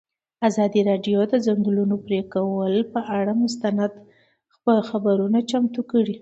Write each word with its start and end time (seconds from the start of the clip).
ازادي 0.47 0.81
راډیو 0.89 1.19
د 1.27 1.31
د 1.31 1.33
ځنګلونو 1.45 1.95
پرېکول 2.05 2.73
پر 2.91 3.03
اړه 3.17 3.33
مستند 3.43 3.91
خپرونه 4.87 5.39
چمتو 5.49 5.81
کړې. 5.91 6.15